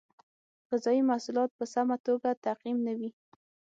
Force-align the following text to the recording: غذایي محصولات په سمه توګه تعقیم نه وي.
غذایي 0.69 1.01
محصولات 1.09 1.49
په 1.57 1.65
سمه 1.73 1.95
توګه 2.07 2.29
تعقیم 2.45 2.77
نه 2.87 2.93
وي. 2.99 3.09